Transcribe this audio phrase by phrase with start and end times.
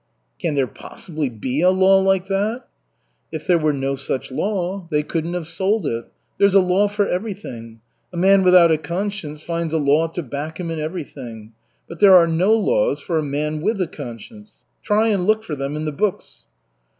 [0.39, 2.63] "Can there possibly be a law like that?"
[3.31, 6.05] "If there were no such law, they couldn't have sold it.
[6.39, 7.81] There's a law for everything.
[8.11, 11.53] A man without a conscience finds a law to back him in everything.
[11.87, 14.63] But there are no laws for a man with a conscience.
[14.81, 16.45] Try and look for them in the books."